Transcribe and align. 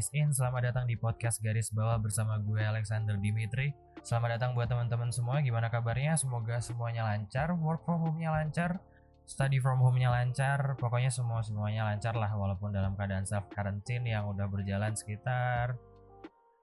Garis 0.00 0.16
In, 0.16 0.32
selamat 0.32 0.72
datang 0.72 0.88
di 0.88 0.96
podcast 0.96 1.44
Garis 1.44 1.76
Bawah 1.76 2.00
bersama 2.00 2.40
gue 2.40 2.56
Alexander 2.56 3.20
Dimitri. 3.20 3.76
Selamat 4.00 4.40
datang 4.40 4.56
buat 4.56 4.64
teman-teman 4.64 5.12
semua, 5.12 5.44
gimana 5.44 5.68
kabarnya? 5.68 6.16
Semoga 6.16 6.56
semuanya 6.56 7.04
lancar, 7.04 7.52
work 7.52 7.84
from 7.84 8.00
home-nya 8.00 8.32
lancar, 8.32 8.80
study 9.28 9.60
from 9.60 9.76
home-nya 9.76 10.08
lancar, 10.08 10.72
pokoknya 10.80 11.12
semua-semuanya 11.12 11.84
lancar 11.84 12.16
lah 12.16 12.32
walaupun 12.32 12.72
dalam 12.72 12.96
keadaan 12.96 13.28
self 13.28 13.44
quarantine 13.52 14.08
yang 14.08 14.24
udah 14.24 14.48
berjalan 14.48 14.96
sekitar 14.96 15.76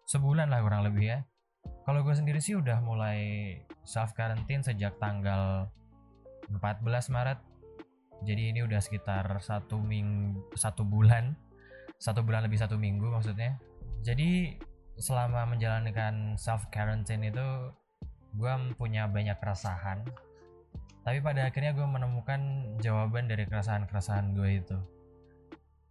sebulan 0.09 0.49
lah 0.49 0.57
kurang 0.65 0.89
lebih 0.89 1.05
ya. 1.05 1.19
Kalau 1.85 2.01
gue 2.01 2.17
sendiri 2.17 2.41
sih 2.41 2.57
udah 2.57 2.81
mulai 2.81 3.53
self 3.85 4.17
quarantine 4.17 4.65
sejak 4.65 4.97
tanggal 4.97 5.69
14 6.49 7.13
Maret. 7.13 7.37
Jadi 8.25 8.49
ini 8.49 8.65
udah 8.65 8.81
sekitar 8.81 9.29
satu 9.45 9.77
ming 9.77 10.41
satu 10.57 10.81
bulan 10.81 11.37
satu 11.97 12.21
bulan 12.21 12.45
lebih 12.45 12.61
satu 12.61 12.77
minggu 12.77 13.09
maksudnya. 13.09 13.57
Jadi 14.05 14.57
selama 14.97 15.45
menjalankan 15.49 16.37
self 16.37 16.69
quarantine 16.73 17.29
itu 17.29 17.47
gue 18.37 18.53
punya 18.77 19.09
banyak 19.09 19.37
keresahan. 19.41 20.05
Tapi 21.01 21.23
pada 21.23 21.47
akhirnya 21.47 21.71
gue 21.71 21.87
menemukan 21.87 22.39
jawaban 22.83 23.31
dari 23.31 23.47
keresahan-keresahan 23.47 24.35
gue 24.37 24.49
itu. 24.61 24.77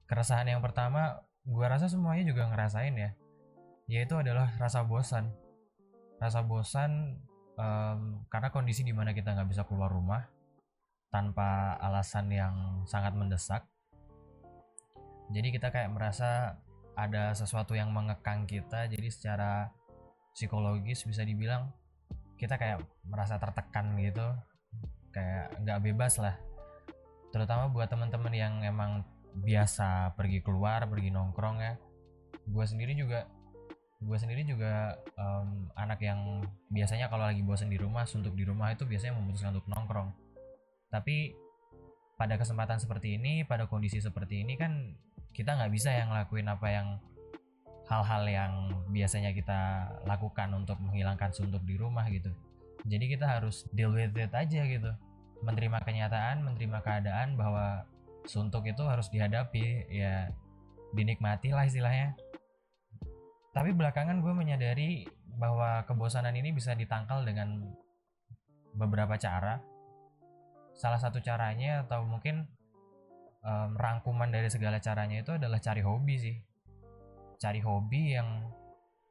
Keresahan 0.07 0.47
yang 0.47 0.63
pertama 0.63 1.25
gue 1.43 1.67
rasa 1.67 1.91
semuanya 1.91 2.23
juga 2.27 2.47
ngerasain 2.47 2.95
ya. 2.95 3.11
Yaitu 3.91 4.15
adalah 4.19 4.55
rasa 4.59 4.87
bosan. 4.87 5.35
Rasa 6.23 6.45
bosan 6.47 7.23
um, 7.59 8.23
karena 8.29 8.49
kondisi 8.53 8.87
di 8.87 8.95
mana 8.95 9.11
kita 9.17 9.35
nggak 9.35 9.51
bisa 9.51 9.63
keluar 9.65 9.91
rumah 9.91 10.23
tanpa 11.11 11.81
alasan 11.81 12.29
yang 12.29 12.55
sangat 12.85 13.17
mendesak 13.17 13.65
jadi 15.31 15.49
kita 15.51 15.75
kayak 15.75 15.91
merasa 15.91 16.61
ada 16.97 17.37
sesuatu 17.37 17.77
yang 17.77 17.93
mengekang 17.93 18.49
kita 18.49 18.89
jadi 18.89 19.09
secara 19.13 19.69
psikologis 20.33 21.05
bisa 21.05 21.25
dibilang 21.25 21.73
kita 22.37 22.61
kayak 22.61 22.85
merasa 23.09 23.41
tertekan 23.41 23.97
gitu. 24.01 24.29
Kayak 25.11 25.57
nggak 25.65 25.81
bebas 25.81 26.21
lah. 26.21 26.37
Terutama 27.33 27.73
buat 27.73 27.89
teman-teman 27.89 28.33
yang 28.37 28.55
emang 28.61 29.05
biasa 29.37 30.17
pergi 30.17 30.45
keluar 30.45 30.85
pergi 30.89 31.09
nongkrong 31.09 31.57
ya. 31.61 31.75
Gue 32.45 32.65
sendiri 32.69 32.93
juga 32.93 33.25
gue 33.97 34.19
sendiri 34.21 34.45
juga 34.45 34.93
um, 35.17 35.73
anak 35.73 36.05
yang 36.05 36.45
biasanya 36.69 37.09
kalau 37.09 37.25
lagi 37.25 37.41
bosan 37.41 37.73
di 37.73 37.81
rumah 37.81 38.05
suntuk 38.05 38.37
di 38.37 38.45
rumah 38.45 38.77
itu 38.77 38.85
biasanya 38.85 39.17
memutuskan 39.17 39.57
untuk 39.57 39.73
nongkrong. 39.73 40.13
Tapi 40.93 41.33
pada 42.17 42.37
kesempatan 42.37 42.81
seperti 42.81 43.17
ini 43.17 43.45
pada 43.45 43.69
kondisi 43.69 44.01
seperti 44.01 44.45
ini 44.45 44.57
kan 44.57 44.97
kita 45.37 45.53
nggak 45.53 45.73
bisa 45.77 45.93
yang 45.93 46.09
ngelakuin 46.09 46.49
apa 46.49 46.67
yang 46.73 46.89
hal-hal 47.93 48.25
yang 48.25 48.53
biasanya 48.89 49.37
kita 49.37 49.85
lakukan 50.09 50.49
untuk 50.57 50.81
menghilangkan 50.81 51.29
suntuk 51.31 51.61
di 51.69 51.77
rumah 51.77 52.09
gitu. 52.09 52.33
Jadi 52.89 53.05
kita 53.13 53.29
harus 53.29 53.69
deal 53.77 53.93
with 53.93 54.17
it 54.17 54.33
aja 54.33 54.65
gitu. 54.65 54.91
Menerima 55.45 55.85
kenyataan 55.85 56.41
menerima 56.41 56.81
keadaan 56.81 57.37
bahwa 57.37 57.85
suntuk 58.25 58.65
itu 58.65 58.81
harus 58.89 59.13
dihadapi 59.13 59.93
ya 59.93 60.33
dinikmati 60.97 61.53
lah 61.53 61.69
istilahnya. 61.69 62.17
Tapi 63.53 63.77
belakangan 63.77 64.25
gue 64.25 64.33
menyadari 64.33 65.05
bahwa 65.37 65.85
kebosanan 65.85 66.33
ini 66.33 66.57
bisa 66.57 66.73
ditangkal 66.73 67.29
dengan 67.29 67.61
beberapa 68.73 69.21
cara. 69.21 69.61
Salah 70.73 71.01
satu 71.01 71.21
caranya 71.21 71.85
atau 71.85 72.05
mungkin 72.09 72.49
um, 73.47 73.79
rangkuman 73.79 74.29
dari 74.29 74.51
segala 74.51 74.83
caranya 74.83 75.23
itu 75.23 75.39
adalah 75.39 75.63
cari 75.63 75.81
hobi 75.81 76.15
sih. 76.19 76.37
Cari 77.39 77.63
hobi 77.63 78.19
yang 78.19 78.51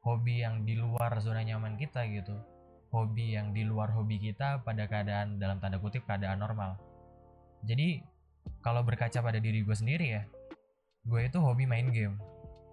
hobi 0.04 0.44
yang 0.44 0.62
di 0.68 0.76
luar 0.76 1.16
zona 1.24 1.40
nyaman 1.42 1.80
kita 1.80 2.04
gitu. 2.12 2.36
Hobi 2.92 3.34
yang 3.34 3.50
di 3.56 3.66
luar 3.66 3.90
hobi 3.96 4.20
kita 4.20 4.62
pada 4.62 4.86
keadaan 4.86 5.40
dalam 5.40 5.58
tanda 5.58 5.80
kutip 5.80 6.04
keadaan 6.06 6.38
normal. 6.38 6.78
Jadi 7.66 8.04
kalau 8.62 8.86
berkaca 8.86 9.18
pada 9.24 9.42
diri 9.42 9.66
gue 9.66 9.74
sendiri 9.74 10.06
ya 10.06 10.22
gue 11.06 11.20
itu 11.26 11.38
hobi 11.38 11.64
main 11.64 11.90
game. 11.90 12.18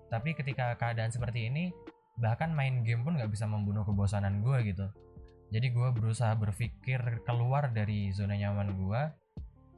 Tapi 0.10 0.38
ketika 0.38 0.78
keadaan 0.78 1.10
seperti 1.10 1.50
ini 1.50 1.74
bahkan 2.22 2.54
main 2.54 2.86
game 2.86 3.02
pun 3.02 3.18
gak 3.18 3.34
bisa 3.34 3.50
membunuh 3.50 3.82
kebosanan 3.82 4.46
gue 4.46 4.74
gitu. 4.74 4.86
Jadi 5.54 5.70
gue 5.70 5.90
berusaha 5.94 6.34
berpikir 6.34 7.26
keluar 7.26 7.70
dari 7.70 8.10
zona 8.10 8.34
nyaman 8.38 8.74
gue 8.74 9.02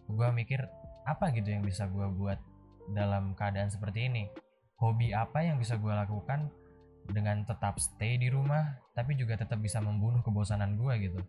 gue 0.06 0.30
mikir 0.32 0.62
apa 1.06 1.30
gitu 1.32 1.54
yang 1.54 1.62
bisa 1.62 1.86
gue 1.86 2.08
buat 2.18 2.42
dalam 2.92 3.38
keadaan 3.38 3.70
seperti 3.70 4.10
ini? 4.10 4.26
Hobi 4.82 5.16
apa 5.16 5.46
yang 5.46 5.62
bisa 5.62 5.78
gue 5.80 5.94
lakukan 5.94 6.52
dengan 7.06 7.46
tetap 7.46 7.78
stay 7.78 8.18
di 8.18 8.34
rumah 8.34 8.82
tapi 8.98 9.14
juga 9.14 9.38
tetap 9.38 9.62
bisa 9.62 9.80
membunuh 9.80 10.26
kebosanan 10.26 10.76
gue 10.76 10.94
gitu? 11.06 11.22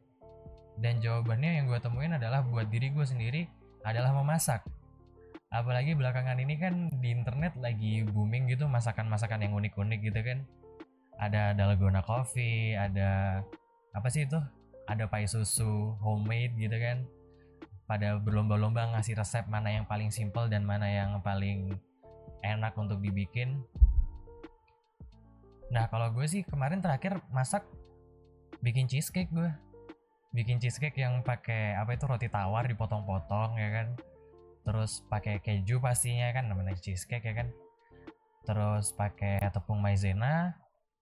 Dan 0.80 1.00
jawabannya 1.00 1.60
yang 1.60 1.64
gue 1.68 1.78
temuin 1.80 2.16
adalah 2.16 2.44
buat 2.44 2.68
diri 2.72 2.92
gue 2.92 3.04
sendiri 3.04 3.48
adalah 3.84 4.16
memasak. 4.16 4.64
Apalagi 5.52 5.94
belakangan 5.94 6.36
ini 6.42 6.58
kan 6.58 6.90
di 6.98 7.14
internet 7.14 7.54
lagi 7.60 8.02
booming 8.02 8.50
gitu 8.50 8.66
masakan-masakan 8.66 9.46
yang 9.46 9.54
unik-unik 9.56 10.00
gitu 10.02 10.20
kan. 10.20 10.38
Ada 11.16 11.56
dalgona 11.56 12.04
coffee 12.04 12.76
ada 12.76 13.40
apa 13.96 14.08
sih 14.12 14.28
itu? 14.28 14.36
Ada 14.88 15.08
pai 15.08 15.24
susu 15.24 15.96
homemade 16.00 16.56
gitu 16.60 16.76
kan 16.76 17.08
pada 17.86 18.18
berlomba-lomba 18.18 18.98
ngasih 18.98 19.14
resep 19.14 19.46
mana 19.46 19.70
yang 19.70 19.86
paling 19.86 20.10
simple 20.10 20.50
dan 20.50 20.66
mana 20.66 20.90
yang 20.90 21.22
paling 21.22 21.78
enak 22.42 22.74
untuk 22.74 22.98
dibikin. 22.98 23.62
Nah 25.70 25.86
kalau 25.90 26.10
gue 26.14 26.26
sih 26.26 26.42
kemarin 26.46 26.82
terakhir 26.82 27.22
masak 27.30 27.66
bikin 28.62 28.86
cheesecake 28.86 29.30
gue, 29.30 29.50
bikin 30.34 30.58
cheesecake 30.62 30.98
yang 30.98 31.22
pakai 31.22 31.74
apa 31.74 31.94
itu 31.94 32.06
roti 32.06 32.30
tawar 32.30 32.66
dipotong-potong 32.66 33.58
ya 33.58 33.68
kan, 33.70 33.88
terus 34.62 35.02
pakai 35.06 35.42
keju 35.42 35.82
pastinya 35.82 36.30
kan 36.30 36.46
namanya 36.50 36.74
cheesecake 36.78 37.26
ya 37.26 37.34
kan, 37.34 37.50
terus 38.46 38.94
pakai 38.94 39.42
tepung 39.50 39.82
maizena, 39.82 40.54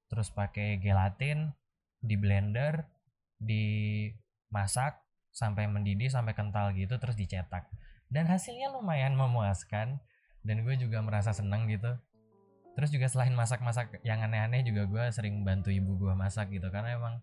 terus 0.08 0.32
pakai 0.32 0.80
gelatin 0.80 1.52
di 2.00 2.16
blender, 2.16 2.88
dimasak 3.36 5.03
sampai 5.34 5.66
mendidih 5.66 6.06
sampai 6.06 6.32
kental 6.32 6.70
gitu 6.78 6.94
terus 6.96 7.18
dicetak. 7.18 7.66
Dan 8.06 8.30
hasilnya 8.30 8.70
lumayan 8.70 9.18
memuaskan 9.18 9.98
dan 10.46 10.56
gue 10.62 10.74
juga 10.78 11.02
merasa 11.02 11.34
seneng 11.34 11.66
gitu. 11.66 11.90
Terus 12.78 12.90
juga 12.94 13.10
selain 13.10 13.34
masak-masak 13.34 13.98
yang 14.06 14.22
aneh-aneh 14.22 14.62
juga 14.62 14.86
gue 14.86 15.04
sering 15.10 15.42
bantu 15.42 15.74
ibu 15.74 15.98
gue 15.98 16.14
masak 16.14 16.54
gitu 16.54 16.70
karena 16.70 16.94
emang 16.94 17.18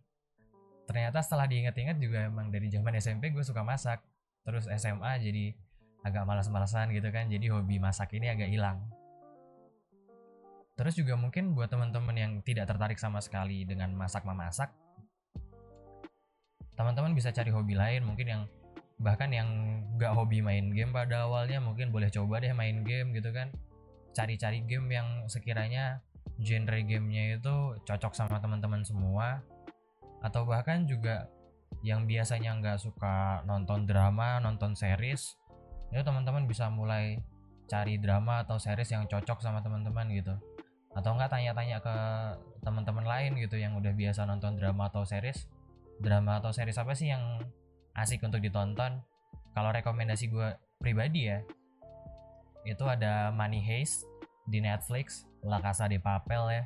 ternyata 0.85 1.23
setelah 1.23 1.47
diingat-ingat 1.47 1.95
juga 1.99 2.27
emang 2.27 2.51
dari 2.51 2.67
zaman 2.67 2.91
SMP 2.99 3.31
gue 3.31 3.43
suka 3.47 3.63
masak. 3.63 4.03
Terus 4.43 4.67
SMA 4.67 5.23
jadi 5.23 5.55
agak 6.03 6.27
malas-malasan 6.27 6.91
gitu 6.91 7.07
kan 7.13 7.31
jadi 7.31 7.47
hobi 7.55 7.79
masak 7.79 8.11
ini 8.11 8.27
agak 8.27 8.51
hilang. 8.51 8.83
Terus 10.75 10.97
juga 10.97 11.13
mungkin 11.13 11.53
buat 11.53 11.69
teman-teman 11.69 12.15
yang 12.17 12.31
tidak 12.41 12.67
tertarik 12.67 12.97
sama 12.97 13.21
sekali 13.21 13.63
dengan 13.63 13.93
masak 13.93 14.25
memasak 14.25 14.73
teman-teman 16.81 17.13
bisa 17.13 17.29
cari 17.29 17.53
hobi 17.53 17.77
lain 17.77 18.01
mungkin 18.01 18.25
yang 18.25 18.43
bahkan 18.97 19.29
yang 19.29 19.49
gak 20.01 20.17
hobi 20.17 20.41
main 20.41 20.73
game 20.73 20.89
pada 20.89 21.29
awalnya 21.29 21.61
mungkin 21.61 21.93
boleh 21.93 22.09
coba 22.09 22.41
deh 22.41 22.53
main 22.57 22.81
game 22.81 23.13
gitu 23.13 23.29
kan. 23.29 23.53
Cari-cari 24.17 24.65
game 24.65 24.89
yang 24.89 25.07
sekiranya 25.29 26.01
genre 26.41 26.79
gamenya 26.81 27.37
itu 27.37 27.55
cocok 27.85 28.13
sama 28.17 28.41
teman-teman 28.41 28.81
semua 28.81 29.45
atau 30.25 30.45
bahkan 30.45 30.85
juga 30.89 31.29
yang 31.85 32.05
biasanya 32.05 32.57
nggak 32.61 32.77
suka 32.77 33.41
nonton 33.45 33.89
drama 33.89 34.37
nonton 34.37 34.77
series 34.77 35.37
itu 35.89 36.01
teman-teman 36.01 36.45
bisa 36.45 36.69
mulai 36.69 37.21
cari 37.69 37.97
drama 38.01 38.43
atau 38.43 38.59
series 38.59 38.89
yang 38.91 39.07
cocok 39.07 39.39
sama 39.39 39.63
teman-teman 39.63 40.07
gitu. 40.11 40.35
Atau 40.91 41.15
enggak 41.15 41.31
tanya-tanya 41.31 41.79
ke 41.79 41.95
teman-teman 42.67 43.07
lain 43.07 43.39
gitu 43.39 43.55
yang 43.55 43.79
udah 43.79 43.95
biasa 43.95 44.27
nonton 44.27 44.59
drama 44.59 44.91
atau 44.91 45.07
series 45.07 45.47
drama 46.01 46.41
atau 46.41 46.49
series 46.49 46.77
apa 46.81 46.97
sih 46.97 47.13
yang 47.13 47.39
asik 47.95 48.25
untuk 48.25 48.41
ditonton? 48.41 48.99
Kalau 49.53 49.69
rekomendasi 49.69 50.31
gue 50.31 50.57
pribadi 50.81 51.29
ya 51.29 51.39
itu 52.65 52.85
ada 52.85 53.33
Money 53.33 53.61
Heist 53.61 54.05
di 54.45 54.61
Netflix 54.61 55.25
La 55.45 55.61
Casa 55.61 55.85
de 55.89 55.97
Papel 55.97 56.43
ya. 56.51 56.63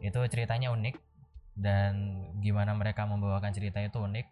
Itu 0.00 0.20
ceritanya 0.28 0.72
unik 0.72 0.96
dan 1.56 2.20
gimana 2.42 2.74
mereka 2.74 3.08
membawakan 3.08 3.52
cerita 3.52 3.80
itu 3.80 4.00
unik. 4.00 4.26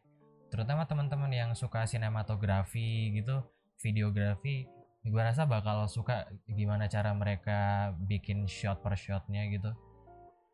Terutama 0.52 0.85
teman-teman 0.85 1.32
yang 1.32 1.50
suka 1.56 1.88
sinematografi 1.88 3.12
gitu 3.17 3.40
videografi 3.81 4.69
gue 5.02 5.19
rasa 5.19 5.50
bakal 5.50 5.90
suka 5.90 6.31
gimana 6.46 6.87
cara 6.87 7.11
mereka 7.11 7.90
bikin 8.06 8.46
shot 8.46 8.78
per 8.87 8.94
shotnya 8.94 9.50
gitu. 9.50 9.75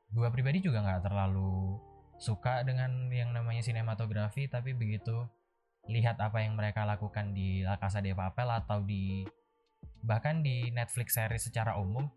Gue 0.09 0.25
pribadi 0.33 0.65
juga 0.65 0.81
nggak 0.81 1.05
terlalu 1.05 1.77
suka 2.19 2.67
dengan 2.67 3.07
yang 3.15 3.31
namanya 3.31 3.63
sinematografi 3.63 4.51
tapi 4.51 4.75
begitu 4.75 5.27
lihat 5.89 6.21
apa 6.21 6.45
yang 6.45 6.59
mereka 6.59 6.85
lakukan 6.85 7.33
di 7.33 7.65
La 7.65 7.79
Casa 7.79 8.03
de 8.03 8.13
Papel 8.13 8.51
atau 8.51 8.83
di 8.85 9.25
bahkan 10.03 10.43
di 10.43 10.69
Netflix 10.75 11.17
series 11.17 11.49
secara 11.49 11.79
umum 11.79 12.11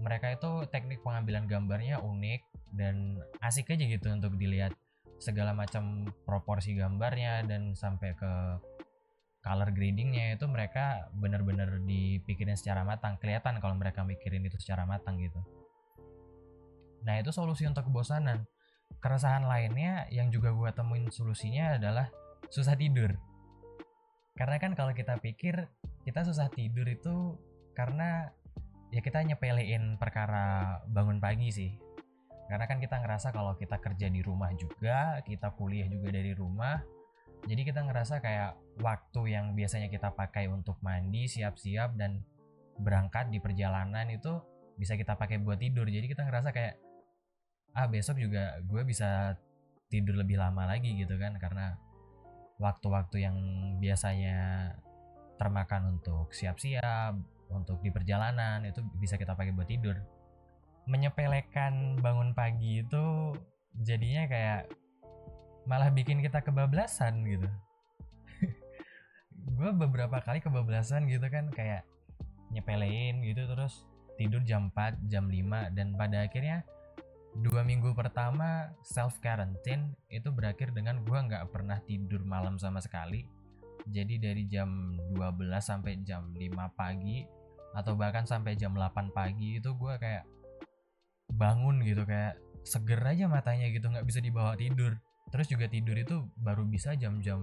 mereka 0.00 0.32
itu 0.34 0.66
teknik 0.72 1.04
pengambilan 1.06 1.46
gambarnya 1.46 2.02
unik 2.02 2.42
dan 2.74 3.22
asik 3.38 3.70
aja 3.70 3.84
gitu 3.86 4.10
untuk 4.10 4.34
dilihat 4.34 4.74
segala 5.22 5.54
macam 5.54 6.10
proporsi 6.26 6.74
gambarnya 6.74 7.46
dan 7.46 7.78
sampai 7.78 8.18
ke 8.18 8.32
color 9.44 9.70
gradingnya 9.70 10.34
itu 10.34 10.48
mereka 10.48 11.06
bener-bener 11.14 11.78
dipikirin 11.84 12.56
secara 12.56 12.82
matang 12.82 13.20
kelihatan 13.20 13.60
kalau 13.60 13.76
mereka 13.76 14.02
mikirin 14.02 14.42
itu 14.42 14.56
secara 14.58 14.88
matang 14.88 15.20
gitu. 15.20 15.38
Nah 17.04 17.20
itu 17.20 17.30
solusi 17.30 17.68
untuk 17.68 17.86
kebosanan 17.86 18.48
keresahan 19.04 19.44
lainnya 19.44 20.08
yang 20.08 20.32
juga 20.32 20.56
gue 20.56 20.70
temuin 20.72 21.12
solusinya 21.12 21.76
adalah 21.76 22.08
susah 22.48 22.72
tidur. 22.72 23.12
Karena 24.32 24.56
kan 24.56 24.72
kalau 24.72 24.96
kita 24.96 25.20
pikir 25.20 25.68
kita 26.08 26.24
susah 26.24 26.48
tidur 26.48 26.88
itu 26.88 27.36
karena 27.76 28.32
ya 28.88 29.04
kita 29.04 29.20
nyepelein 29.20 30.00
perkara 30.00 30.80
bangun 30.88 31.20
pagi 31.20 31.52
sih. 31.52 31.76
Karena 32.48 32.64
kan 32.64 32.80
kita 32.80 32.96
ngerasa 33.04 33.36
kalau 33.36 33.52
kita 33.60 33.76
kerja 33.76 34.08
di 34.08 34.24
rumah 34.24 34.48
juga 34.56 35.20
kita 35.20 35.52
kuliah 35.52 35.84
juga 35.84 36.08
dari 36.08 36.32
rumah 36.32 36.80
jadi 37.44 37.60
kita 37.60 37.84
ngerasa 37.84 38.24
kayak 38.24 38.56
waktu 38.80 39.36
yang 39.36 39.52
biasanya 39.52 39.92
kita 39.92 40.16
pakai 40.16 40.48
untuk 40.48 40.80
mandi 40.80 41.28
siap-siap 41.28 41.92
dan 42.00 42.24
berangkat 42.80 43.28
di 43.28 43.38
perjalanan 43.38 44.08
itu 44.08 44.40
bisa 44.80 44.96
kita 44.96 45.14
pakai 45.14 45.38
buat 45.44 45.60
tidur. 45.60 45.84
Jadi 45.84 46.08
kita 46.08 46.24
ngerasa 46.24 46.56
kayak 46.56 46.80
ah 47.74 47.90
besok 47.90 48.22
juga 48.22 48.58
gue 48.62 48.82
bisa 48.86 49.34
tidur 49.90 50.18
lebih 50.18 50.38
lama 50.38 50.66
lagi 50.66 50.94
gitu 50.94 51.18
kan 51.18 51.34
karena 51.38 51.74
waktu-waktu 52.58 53.26
yang 53.26 53.36
biasanya 53.82 54.70
termakan 55.38 55.98
untuk 55.98 56.30
siap-siap 56.30 57.18
untuk 57.50 57.82
di 57.82 57.90
perjalanan 57.90 58.62
itu 58.66 58.80
bisa 58.98 59.18
kita 59.18 59.34
pakai 59.34 59.52
buat 59.54 59.68
tidur. 59.68 59.98
Menyepelekan 60.86 61.98
bangun 62.00 62.36
pagi 62.36 62.84
itu 62.84 63.34
jadinya 63.82 64.28
kayak 64.28 64.70
malah 65.64 65.88
bikin 65.90 66.20
kita 66.20 66.44
kebablasan 66.44 67.24
gitu. 67.24 67.48
Gue 69.58 69.70
beberapa 69.72 70.20
kali 70.20 70.44
kebablasan 70.44 71.08
gitu 71.08 71.24
kan 71.32 71.48
kayak 71.50 71.88
nyepelein 72.52 73.24
gitu 73.26 73.50
terus 73.50 73.82
tidur 74.14 74.38
jam 74.46 74.70
4 74.70 75.10
jam 75.10 75.26
5 75.26 75.74
dan 75.74 75.98
pada 75.98 76.22
akhirnya 76.22 76.62
dua 77.34 77.66
minggu 77.66 77.90
pertama 77.98 78.70
self 78.86 79.18
quarantine 79.18 79.98
itu 80.06 80.30
berakhir 80.30 80.70
dengan 80.70 81.02
gue 81.02 81.18
nggak 81.18 81.50
pernah 81.50 81.82
tidur 81.82 82.22
malam 82.22 82.60
sama 82.60 82.78
sekali. 82.78 83.26
Jadi 83.84 84.16
dari 84.16 84.48
jam 84.48 84.96
12 85.12 85.44
sampai 85.60 86.00
jam 86.06 86.32
5 86.32 86.78
pagi 86.78 87.26
atau 87.74 87.98
bahkan 87.98 88.24
sampai 88.24 88.54
jam 88.54 88.72
8 88.72 89.12
pagi 89.12 89.58
itu 89.60 89.74
gue 89.76 89.94
kayak 89.98 90.24
bangun 91.34 91.82
gitu 91.82 92.06
kayak 92.06 92.38
seger 92.64 93.02
aja 93.02 93.28
matanya 93.28 93.68
gitu 93.68 93.90
nggak 93.90 94.06
bisa 94.06 94.22
dibawa 94.22 94.54
tidur. 94.54 94.94
Terus 95.28 95.50
juga 95.50 95.66
tidur 95.66 95.98
itu 95.98 96.22
baru 96.38 96.64
bisa 96.64 96.94
jam-jam 96.94 97.42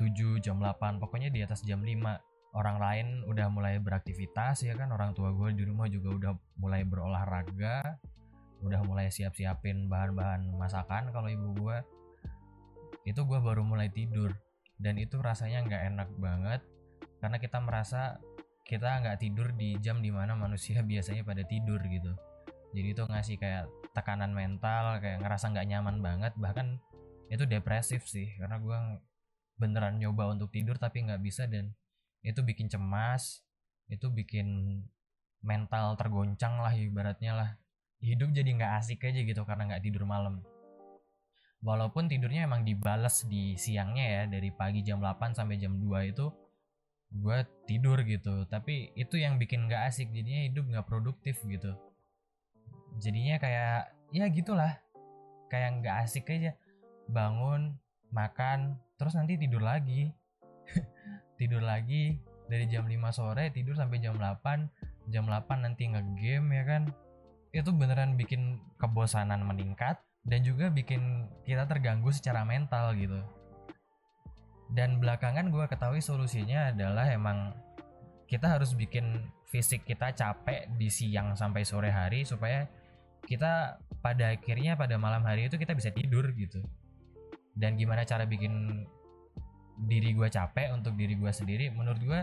7 0.00 0.40
jam 0.40 0.56
8 0.58 0.96
pokoknya 0.96 1.28
di 1.28 1.44
atas 1.44 1.60
jam 1.62 1.84
5 1.84 2.56
orang 2.56 2.76
lain 2.82 3.06
udah 3.30 3.46
mulai 3.52 3.78
beraktivitas 3.78 4.66
ya 4.66 4.74
kan? 4.74 4.90
Orang 4.90 5.14
tua 5.14 5.30
gue 5.30 5.54
di 5.54 5.62
rumah 5.62 5.86
juga 5.86 6.08
udah 6.10 6.32
mulai 6.58 6.82
berolahraga 6.82 8.00
udah 8.60 8.80
mulai 8.84 9.08
siap-siapin 9.08 9.88
bahan-bahan 9.88 10.52
masakan 10.56 11.12
kalau 11.12 11.28
ibu 11.32 11.56
gue 11.56 11.78
itu 13.08 13.20
gue 13.24 13.40
baru 13.40 13.64
mulai 13.64 13.88
tidur. 13.88 14.36
Dan 14.80 14.96
itu 14.96 15.20
rasanya 15.20 15.64
nggak 15.64 15.82
enak 15.92 16.08
banget 16.16 16.60
karena 17.20 17.36
kita 17.36 17.60
merasa 17.60 18.16
kita 18.64 19.04
nggak 19.04 19.20
tidur 19.20 19.52
di 19.52 19.76
jam 19.80 20.00
di 20.00 20.08
mana 20.08 20.32
manusia 20.32 20.80
biasanya 20.90 21.24
pada 21.24 21.44
tidur 21.44 21.80
gitu. 21.84 22.12
Jadi 22.70 22.88
itu 22.94 23.02
ngasih 23.02 23.36
kayak 23.40 23.66
tekanan 23.90 24.30
mental 24.30 25.02
kayak 25.02 25.18
ngerasa 25.20 25.50
nggak 25.50 25.66
nyaman 25.66 25.96
banget 25.98 26.32
bahkan 26.38 26.78
itu 27.30 27.42
depresif 27.46 28.06
sih 28.06 28.38
karena 28.38 28.58
gue 28.62 28.78
beneran 29.58 29.98
nyoba 29.98 30.30
untuk 30.30 30.50
tidur 30.54 30.78
tapi 30.78 31.02
nggak 31.06 31.22
bisa 31.22 31.50
dan 31.50 31.74
itu 32.22 32.40
bikin 32.42 32.70
cemas 32.70 33.42
itu 33.90 34.06
bikin 34.08 34.80
mental 35.42 35.98
tergoncang 35.98 36.62
lah 36.62 36.70
ibaratnya 36.74 37.32
lah 37.34 37.50
hidup 38.00 38.32
jadi 38.32 38.50
nggak 38.56 38.72
asik 38.80 39.04
aja 39.04 39.20
gitu 39.20 39.42
karena 39.44 39.68
nggak 39.72 39.84
tidur 39.84 40.08
malam. 40.08 40.40
Walaupun 41.60 42.08
tidurnya 42.08 42.48
emang 42.48 42.64
dibales 42.64 43.28
di 43.28 43.52
siangnya 43.60 44.06
ya 44.08 44.22
dari 44.24 44.48
pagi 44.48 44.80
jam 44.80 45.04
8 45.04 45.36
sampai 45.36 45.60
jam 45.60 45.76
2 45.76 46.12
itu 46.12 46.32
gue 47.12 47.38
tidur 47.68 48.00
gitu. 48.08 48.48
Tapi 48.48 48.96
itu 48.96 49.20
yang 49.20 49.36
bikin 49.36 49.68
nggak 49.68 49.92
asik 49.92 50.08
jadinya 50.08 50.48
hidup 50.48 50.64
nggak 50.72 50.86
produktif 50.88 51.36
gitu. 51.44 51.76
Jadinya 52.96 53.36
kayak 53.36 53.92
ya 54.16 54.24
gitulah. 54.32 54.80
Kayak 55.52 55.84
nggak 55.84 55.96
asik 56.08 56.32
aja. 56.32 56.56
Bangun 57.12 57.76
makan 58.08 58.80
terus 58.96 59.12
nanti 59.12 59.36
tidur 59.36 59.60
lagi. 59.60 60.08
Tidur 61.40 61.64
lagi 61.64 62.20
dari 62.50 62.66
jam 62.66 62.84
5 62.84 62.98
sore 63.14 63.54
tidur 63.54 63.78
sampai 63.78 64.02
jam 64.02 64.18
8 64.18 65.08
jam 65.14 65.24
8 65.24 65.46
nanti 65.62 65.86
ngegame 65.86 66.50
ya 66.58 66.64
kan 66.66 66.82
itu 67.50 67.70
beneran 67.74 68.14
bikin 68.14 68.62
kebosanan 68.78 69.42
meningkat 69.42 69.98
dan 70.22 70.46
juga 70.46 70.70
bikin 70.70 71.26
kita 71.42 71.66
terganggu 71.66 72.12
secara 72.14 72.46
mental 72.46 72.94
gitu. 72.94 73.18
Dan 74.70 75.02
belakangan 75.02 75.50
gue 75.50 75.66
ketahui 75.66 75.98
solusinya 75.98 76.70
adalah 76.70 77.10
emang 77.10 77.50
kita 78.30 78.46
harus 78.46 78.78
bikin 78.78 79.26
fisik 79.50 79.82
kita 79.82 80.14
capek 80.14 80.70
di 80.78 80.86
siang 80.86 81.34
sampai 81.34 81.66
sore 81.66 81.90
hari 81.90 82.22
supaya 82.22 82.70
kita 83.26 83.82
pada 83.98 84.38
akhirnya 84.38 84.78
pada 84.78 84.94
malam 84.94 85.26
hari 85.26 85.50
itu 85.50 85.58
kita 85.58 85.74
bisa 85.74 85.90
tidur 85.90 86.30
gitu. 86.38 86.62
Dan 87.50 87.74
gimana 87.74 88.06
cara 88.06 88.22
bikin 88.30 88.86
diri 89.90 90.14
gue 90.14 90.30
capek 90.30 90.70
untuk 90.70 90.94
diri 90.94 91.18
gue 91.18 91.32
sendiri? 91.34 91.74
Menurut 91.74 91.98
gue 91.98 92.20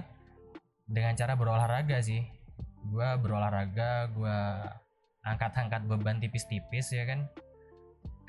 dengan 0.87 1.19
cara 1.19 1.35
berolahraga 1.35 1.99
sih. 1.99 2.23
Gue 2.87 3.07
berolahraga 3.19 4.07
gue 4.07 4.39
angkat-angkat 5.35 5.83
beban 5.87 6.23
tipis-tipis 6.23 6.93
ya 6.95 7.03
kan? 7.03 7.27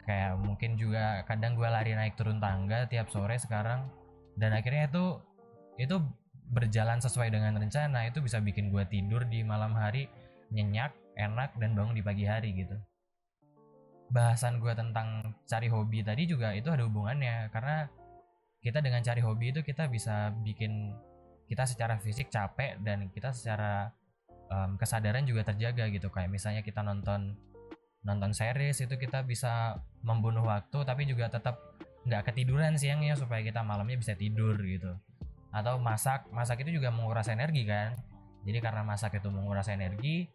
Kayak 0.08 0.40
mungkin 0.40 0.80
juga 0.80 1.22
kadang 1.28 1.52
gue 1.54 1.68
lari 1.68 1.92
naik 1.92 2.16
turun 2.16 2.40
tangga 2.40 2.88
tiap 2.88 3.12
sore 3.12 3.36
sekarang. 3.36 3.86
Dan 4.38 4.56
akhirnya 4.56 4.88
itu 4.88 5.20
itu 5.78 6.00
berjalan 6.48 6.98
sesuai 6.98 7.28
dengan 7.28 7.54
rencana. 7.60 8.08
Itu 8.08 8.24
bisa 8.24 8.40
bikin 8.40 8.72
gue 8.72 8.84
tidur 8.88 9.28
di 9.28 9.44
malam 9.44 9.76
hari 9.76 10.08
nyenyak 10.48 10.96
enak 11.18 11.54
dan 11.60 11.76
bangun 11.76 11.98
di 11.98 12.04
pagi 12.04 12.24
hari 12.24 12.56
gitu. 12.56 12.76
Bahasan 14.08 14.56
gue 14.62 14.72
tentang 14.72 15.36
cari 15.44 15.68
hobi 15.68 16.00
tadi 16.00 16.24
juga 16.24 16.56
itu 16.56 16.72
ada 16.72 16.88
hubungannya. 16.88 17.52
Karena 17.52 17.84
kita 18.64 18.80
dengan 18.80 19.04
cari 19.04 19.20
hobi 19.20 19.52
itu 19.52 19.60
kita 19.60 19.86
bisa 19.92 20.32
bikin 20.40 20.96
kita 21.48 21.64
secara 21.64 21.96
fisik 22.00 22.28
capek 22.28 22.80
dan 22.80 23.08
kita 23.12 23.32
secara 23.32 23.92
um, 24.48 24.76
kesadaran 24.80 25.24
juga 25.24 25.46
terjaga 25.46 25.88
gitu. 25.92 26.08
Kayak 26.12 26.30
misalnya 26.32 26.62
kita 26.64 26.84
nonton 26.84 27.36
nonton 28.02 28.30
series 28.32 28.78
itu 28.78 28.94
kita 28.94 29.26
bisa 29.26 29.82
membunuh 30.00 30.46
waktu 30.46 30.86
tapi 30.86 31.04
juga 31.04 31.28
tetap 31.28 31.58
nggak 32.06 32.30
ketiduran 32.32 32.78
siangnya 32.78 33.18
supaya 33.18 33.44
kita 33.44 33.60
malamnya 33.60 34.00
bisa 34.00 34.16
tidur 34.16 34.56
gitu. 34.64 34.96
Atau 35.52 35.80
masak 35.80 36.28
masak 36.32 36.64
itu 36.64 36.80
juga 36.80 36.88
menguras 36.92 37.28
energi 37.28 37.68
kan. 37.68 37.96
Jadi 38.46 38.58
karena 38.64 38.80
masak 38.86 39.18
itu 39.18 39.28
menguras 39.28 39.68
energi 39.68 40.28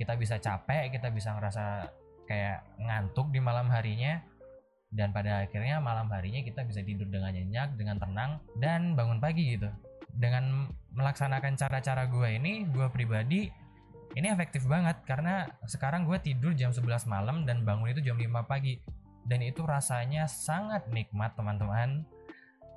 kita 0.00 0.16
bisa 0.16 0.40
capek 0.40 0.88
kita 0.96 1.12
bisa 1.12 1.36
ngerasa 1.36 1.92
kayak 2.24 2.64
ngantuk 2.80 3.28
di 3.28 3.40
malam 3.42 3.68
harinya. 3.68 4.22
Dan 4.90 5.14
pada 5.14 5.46
akhirnya 5.46 5.78
malam 5.78 6.10
harinya 6.10 6.42
kita 6.42 6.66
bisa 6.66 6.82
tidur 6.82 7.06
dengan 7.06 7.30
nyenyak, 7.30 7.78
dengan 7.78 8.02
tenang 8.02 8.42
dan 8.58 8.98
bangun 8.98 9.22
pagi 9.22 9.54
gitu. 9.54 9.70
Dengan 10.14 10.68
melaksanakan 10.94 11.54
cara-cara 11.54 12.06
gue 12.10 12.28
ini, 12.36 12.66
gue 12.66 12.86
pribadi 12.90 13.50
ini 14.18 14.26
efektif 14.26 14.66
banget. 14.66 15.02
Karena 15.06 15.46
sekarang 15.66 16.06
gue 16.06 16.18
tidur 16.18 16.54
jam 16.54 16.74
11 16.74 17.06
malam 17.06 17.46
dan 17.46 17.62
bangun 17.62 17.90
itu 17.90 18.02
jam 18.02 18.18
5 18.18 18.46
pagi. 18.46 18.80
Dan 19.26 19.44
itu 19.44 19.62
rasanya 19.62 20.26
sangat 20.26 20.88
nikmat 20.90 21.36
teman-teman. 21.36 22.02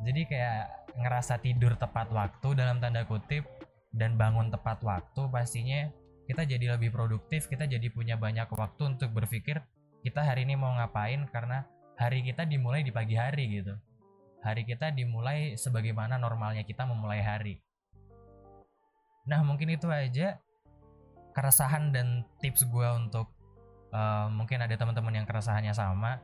Jadi 0.04 0.28
kayak 0.28 0.84
ngerasa 1.00 1.42
tidur 1.42 1.74
tepat 1.80 2.14
waktu 2.14 2.54
dalam 2.54 2.78
tanda 2.78 3.08
kutip 3.08 3.48
dan 3.94 4.18
bangun 4.18 4.50
tepat 4.50 4.82
waktu 4.82 5.22
pastinya 5.30 5.90
kita 6.26 6.46
jadi 6.46 6.78
lebih 6.78 6.90
produktif 6.90 7.46
kita 7.50 7.70
jadi 7.70 7.88
punya 7.94 8.18
banyak 8.18 8.50
waktu 8.50 8.98
untuk 8.98 9.14
berpikir 9.14 9.62
kita 10.02 10.22
hari 10.22 10.46
ini 10.50 10.58
mau 10.58 10.74
ngapain 10.74 11.30
karena 11.30 11.66
hari 11.98 12.26
kita 12.26 12.46
dimulai 12.46 12.82
di 12.82 12.90
pagi 12.90 13.14
hari 13.18 13.62
gitu 13.62 13.74
hari 14.44 14.68
kita 14.68 14.92
dimulai 14.92 15.56
sebagaimana 15.56 16.20
normalnya 16.20 16.68
kita 16.68 16.84
memulai 16.84 17.24
hari 17.24 17.64
nah 19.24 19.40
mungkin 19.42 19.72
itu 19.72 19.88
aja 19.88 20.38
keresahan 21.32 21.96
dan 21.96 22.28
tips 22.44 22.68
gue 22.68 22.88
untuk 22.94 23.32
uh, 23.96 24.28
mungkin 24.30 24.62
ada 24.62 24.76
teman-teman 24.76 25.24
yang 25.24 25.26
keresahannya 25.26 25.72
sama 25.74 26.22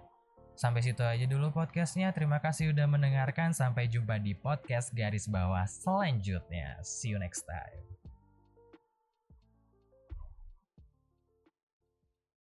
Sampai 0.59 0.83
situ 0.83 0.99
aja 1.07 1.23
dulu 1.23 1.55
podcastnya. 1.55 2.11
Terima 2.11 2.43
kasih 2.43 2.75
udah 2.75 2.83
mendengarkan. 2.83 3.55
Sampai 3.55 3.87
jumpa 3.87 4.19
di 4.19 4.35
podcast 4.35 4.91
garis 4.91 5.31
bawah 5.31 5.63
selanjutnya. 5.63 6.83
See 6.83 7.15
you 7.15 7.19
next 7.23 7.47
time. 7.47 7.79